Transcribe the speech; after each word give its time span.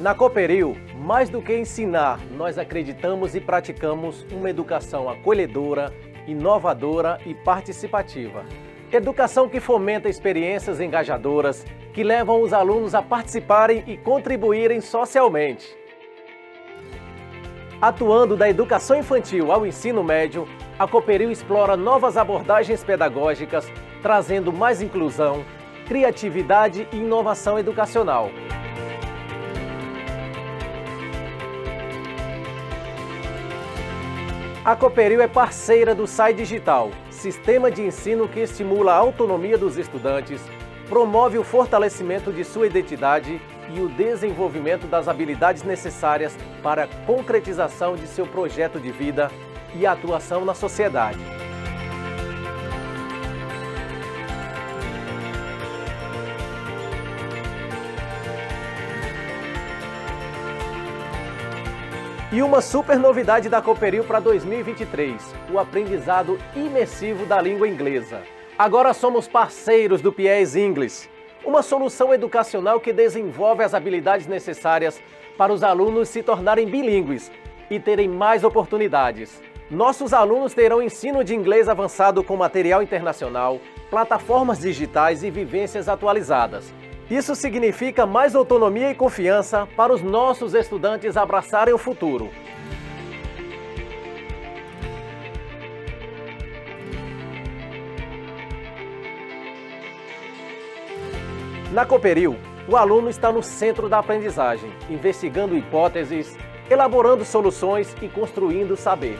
Na 0.00 0.14
Cooperil, 0.14 0.76
mais 0.94 1.28
do 1.28 1.42
que 1.42 1.58
ensinar, 1.58 2.20
nós 2.36 2.56
acreditamos 2.56 3.34
e 3.34 3.40
praticamos 3.40 4.24
uma 4.30 4.48
educação 4.48 5.10
acolhedora, 5.10 5.92
inovadora 6.24 7.18
e 7.26 7.34
participativa. 7.34 8.44
Educação 8.92 9.48
que 9.48 9.58
fomenta 9.58 10.08
experiências 10.08 10.80
engajadoras, 10.80 11.66
que 11.92 12.04
levam 12.04 12.40
os 12.40 12.52
alunos 12.52 12.94
a 12.94 13.02
participarem 13.02 13.82
e 13.88 13.96
contribuírem 13.96 14.80
socialmente. 14.80 15.76
Atuando 17.82 18.36
da 18.36 18.48
educação 18.48 18.96
infantil 18.96 19.50
ao 19.50 19.66
ensino 19.66 20.04
médio, 20.04 20.46
a 20.78 20.86
Cooperil 20.86 21.32
explora 21.32 21.76
novas 21.76 22.16
abordagens 22.16 22.84
pedagógicas, 22.84 23.68
trazendo 24.00 24.52
mais 24.52 24.80
inclusão, 24.80 25.44
criatividade 25.88 26.86
e 26.92 26.98
inovação 26.98 27.58
educacional. 27.58 28.30
A 34.68 34.76
Cooperil 34.76 35.22
é 35.22 35.26
parceira 35.26 35.94
do 35.94 36.06
SAI 36.06 36.34
Digital, 36.34 36.90
sistema 37.10 37.70
de 37.70 37.80
ensino 37.80 38.28
que 38.28 38.40
estimula 38.40 38.92
a 38.92 38.96
autonomia 38.96 39.56
dos 39.56 39.78
estudantes, 39.78 40.42
promove 40.90 41.38
o 41.38 41.42
fortalecimento 41.42 42.30
de 42.30 42.44
sua 42.44 42.66
identidade 42.66 43.40
e 43.70 43.80
o 43.80 43.88
desenvolvimento 43.88 44.86
das 44.86 45.08
habilidades 45.08 45.62
necessárias 45.62 46.36
para 46.62 46.84
a 46.84 46.86
concretização 47.06 47.96
de 47.96 48.06
seu 48.06 48.26
projeto 48.26 48.78
de 48.78 48.92
vida 48.92 49.30
e 49.74 49.86
atuação 49.86 50.44
na 50.44 50.52
sociedade. 50.52 51.37
E 62.30 62.42
uma 62.42 62.60
super 62.60 62.98
novidade 62.98 63.48
da 63.48 63.62
Cooperil 63.62 64.04
para 64.04 64.20
2023, 64.20 65.34
o 65.50 65.58
aprendizado 65.58 66.38
imersivo 66.54 67.24
da 67.24 67.40
língua 67.40 67.66
inglesa. 67.66 68.20
Agora 68.58 68.92
somos 68.92 69.26
parceiros 69.26 70.02
do 70.02 70.12
PIES 70.12 70.54
English, 70.54 71.08
uma 71.42 71.62
solução 71.62 72.12
educacional 72.12 72.80
que 72.80 72.92
desenvolve 72.92 73.64
as 73.64 73.72
habilidades 73.72 74.26
necessárias 74.26 75.00
para 75.38 75.54
os 75.54 75.62
alunos 75.62 76.10
se 76.10 76.22
tornarem 76.22 76.68
bilíngues 76.68 77.32
e 77.70 77.80
terem 77.80 78.10
mais 78.10 78.44
oportunidades. 78.44 79.40
Nossos 79.70 80.12
alunos 80.12 80.52
terão 80.52 80.82
ensino 80.82 81.24
de 81.24 81.34
inglês 81.34 81.66
avançado 81.66 82.22
com 82.22 82.36
material 82.36 82.82
internacional, 82.82 83.58
plataformas 83.88 84.58
digitais 84.58 85.24
e 85.24 85.30
vivências 85.30 85.88
atualizadas. 85.88 86.74
Isso 87.10 87.34
significa 87.34 88.04
mais 88.04 88.34
autonomia 88.36 88.90
e 88.90 88.94
confiança 88.94 89.66
para 89.74 89.92
os 89.92 90.02
nossos 90.02 90.52
estudantes 90.52 91.16
abraçarem 91.16 91.72
o 91.72 91.78
futuro. 91.78 92.30
Na 101.72 101.86
Cooperil, 101.86 102.36
o 102.68 102.76
aluno 102.76 103.08
está 103.08 103.32
no 103.32 103.42
centro 103.42 103.88
da 103.88 103.98
aprendizagem, 103.98 104.70
investigando 104.90 105.56
hipóteses, 105.56 106.36
elaborando 106.68 107.24
soluções 107.24 107.94
e 108.02 108.08
construindo 108.08 108.76
saber. 108.76 109.18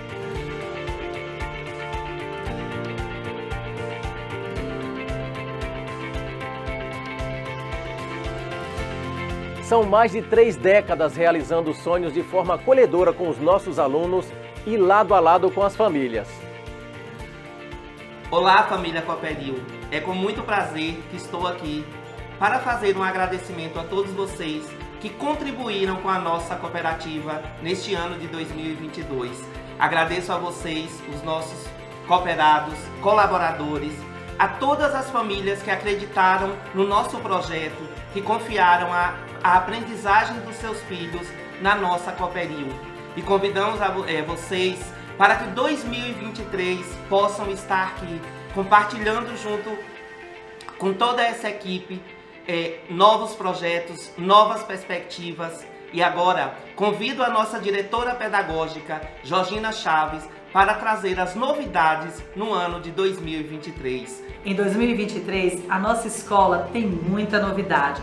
São 9.69 9.83
mais 9.83 10.13
de 10.13 10.23
três 10.23 10.57
décadas 10.57 11.15
realizando 11.15 11.75
sonhos 11.75 12.15
de 12.15 12.23
forma 12.23 12.55
acolhedora 12.55 13.13
com 13.13 13.29
os 13.29 13.37
nossos 13.37 13.79
alunos 13.79 14.27
e 14.67 14.79
lado 14.79 15.13
a 15.13 15.21
lado 15.21 15.51
com 15.51 15.63
as 15.63 15.77
famílias. 15.77 16.27
Olá, 18.31 18.63
família 18.63 19.03
Cooperil. 19.03 19.63
É 19.93 20.01
com 20.01 20.15
muito 20.15 20.43
prazer 20.43 20.95
que 21.11 21.19
estou 21.19 21.47
aqui 21.47 21.85
para 22.39 22.61
fazer 22.61 22.97
um 22.97 23.03
agradecimento 23.03 23.79
a 23.79 23.85
todos 23.85 24.11
vocês 24.13 24.67
que 25.03 25.11
contribuíram 25.11 25.97
com 25.97 26.09
a 26.09 26.19
nossa 26.19 26.57
cooperativa 26.57 27.43
neste 27.61 27.93
ano 27.93 28.19
de 28.19 28.27
2022. 28.27 29.39
Agradeço 29.79 30.33
a 30.33 30.39
vocês, 30.39 30.99
os 31.15 31.23
nossos 31.23 31.69
cooperados, 32.07 32.79
colaboradores, 33.03 33.93
a 34.39 34.49
todas 34.49 34.95
as 34.95 35.11
famílias 35.11 35.63
que 35.63 35.71
acreditaram 35.71 36.57
no 36.75 36.87
nosso 36.87 37.19
projeto, 37.19 37.89
que 38.13 38.23
confiaram 38.23 38.93
a 38.93 39.15
a 39.43 39.57
aprendizagem 39.57 40.39
dos 40.41 40.57
seus 40.57 40.81
filhos 40.83 41.27
na 41.61 41.75
nossa 41.75 42.13
Cooperil. 42.13 42.69
E 43.17 43.23
convidamos 43.23 43.81
a, 43.81 43.95
é, 44.07 44.23
vocês 44.23 44.81
para 45.17 45.37
que 45.37 45.51
2023 45.51 46.87
possam 47.09 47.51
estar 47.51 47.89
aqui 47.89 48.21
compartilhando 48.55 49.37
junto 49.37 49.77
com 50.79 50.93
toda 50.93 51.23
essa 51.23 51.49
equipe 51.49 52.01
é, 52.47 52.81
novos 52.89 53.35
projetos, 53.35 54.13
novas 54.17 54.63
perspectivas. 54.63 55.67
E 55.93 56.03
agora 56.03 56.55
convido 56.77 57.23
a 57.23 57.31
nossa 57.31 57.59
diretora 57.59 58.15
pedagógica, 58.15 59.01
Georgina 59.25 59.73
Chaves, 59.73 60.29
para 60.53 60.75
trazer 60.75 61.19
as 61.21 61.35
novidades 61.35 62.23
no 62.35 62.53
ano 62.53 62.81
de 62.81 62.91
2023. 62.91 64.23
Em 64.45 64.55
2023, 64.55 65.65
a 65.69 65.79
nossa 65.79 66.09
escola 66.09 66.69
tem 66.73 66.87
muita 66.87 67.41
novidade. 67.41 68.03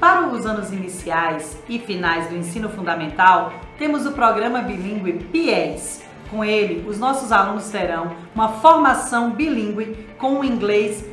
Para 0.00 0.26
os 0.28 0.46
anos 0.46 0.72
iniciais 0.72 1.56
e 1.68 1.78
finais 1.78 2.28
do 2.28 2.36
ensino 2.36 2.68
fundamental, 2.68 3.52
temos 3.78 4.06
o 4.06 4.12
programa 4.12 4.60
bilíngue 4.60 5.24
PIES. 5.30 6.02
Com 6.30 6.44
ele, 6.44 6.88
os 6.88 6.98
nossos 6.98 7.30
alunos 7.30 7.68
terão 7.68 8.16
uma 8.34 8.48
formação 8.48 9.30
bilíngue 9.30 10.08
com 10.18 10.40
o 10.40 10.44
inglês 10.44 11.04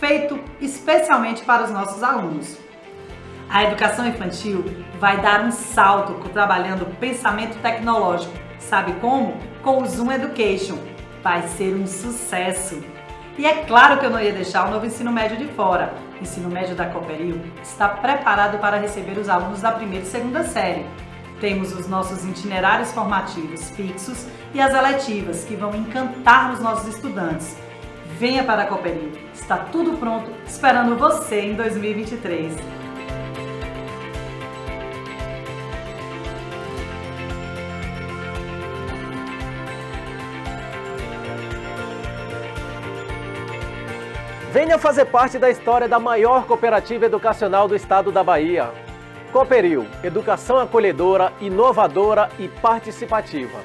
feito 0.00 0.38
especialmente 0.60 1.44
para 1.44 1.64
os 1.64 1.70
nossos 1.70 2.02
alunos. 2.02 2.58
A 3.48 3.62
educação 3.64 4.06
infantil 4.06 4.64
vai 4.98 5.20
dar 5.20 5.42
um 5.42 5.50
salto 5.50 6.14
trabalhando 6.30 6.86
pensamento 6.98 7.56
tecnológico. 7.62 8.34
Sabe 8.58 8.92
como? 8.94 9.38
Com 9.64 9.82
o 9.82 9.86
Zoom 9.86 10.12
Education. 10.12 10.76
Vai 11.22 11.48
ser 11.48 11.74
um 11.74 11.86
sucesso! 11.86 12.84
E 13.38 13.46
é 13.46 13.64
claro 13.64 13.98
que 13.98 14.04
eu 14.04 14.10
não 14.10 14.20
ia 14.20 14.30
deixar 14.30 14.68
o 14.68 14.70
novo 14.70 14.84
ensino 14.84 15.10
médio 15.10 15.38
de 15.38 15.46
fora. 15.54 15.94
O 16.20 16.22
ensino 16.22 16.50
médio 16.50 16.76
da 16.76 16.84
Cooperil 16.84 17.40
está 17.62 17.88
preparado 17.88 18.58
para 18.58 18.76
receber 18.76 19.18
os 19.18 19.26
alunos 19.26 19.62
da 19.62 19.72
primeira 19.72 20.04
e 20.04 20.06
segunda 20.06 20.44
série. 20.44 20.84
Temos 21.40 21.72
os 21.72 21.88
nossos 21.88 22.26
itinerários 22.26 22.92
formativos 22.92 23.70
fixos 23.70 24.26
e 24.52 24.60
as 24.60 24.74
eletivas 24.74 25.44
que 25.44 25.56
vão 25.56 25.74
encantar 25.74 26.52
os 26.52 26.60
nossos 26.60 26.94
estudantes. 26.94 27.56
Venha 28.18 28.44
para 28.44 28.64
a 28.64 28.66
Cooperil. 28.66 29.12
Está 29.32 29.56
tudo 29.56 29.96
pronto 29.96 30.30
esperando 30.46 30.94
você 30.94 31.40
em 31.40 31.54
2023. 31.54 32.54
Venha 44.54 44.78
fazer 44.78 45.06
parte 45.06 45.36
da 45.36 45.50
história 45.50 45.88
da 45.88 45.98
maior 45.98 46.46
cooperativa 46.46 47.06
educacional 47.06 47.66
do 47.66 47.74
estado 47.74 48.12
da 48.12 48.22
Bahia. 48.22 48.70
Cooperil, 49.32 49.84
educação 50.00 50.58
acolhedora, 50.58 51.32
inovadora 51.40 52.30
e 52.38 52.46
participativa. 52.46 53.58